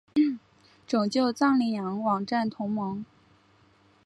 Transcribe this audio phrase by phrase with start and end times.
[0.87, 3.05] 拯救藏羚羊网站同盟